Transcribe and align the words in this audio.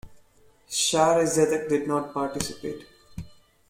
Shaare 0.67 1.25
Zedek 1.27 1.69
did 1.69 1.87
not 1.87 2.11
participate. 2.11 2.87